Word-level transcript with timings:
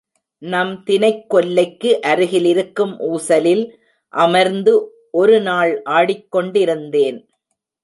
நம் 0.41 0.71
தினைக்கொல்லைக்கு 0.85 1.89
அருகிலிருக்கும் 2.11 2.95
ஊசலில் 3.09 3.63
அமர்ந்து 4.13 4.73
ஒருநாள் 5.11 5.73
ஆடிக்கொண்டிருந்தேன். 5.89 7.19